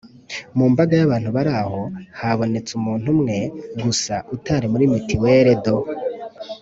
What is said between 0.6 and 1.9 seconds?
mbaga y’abantu bari aho,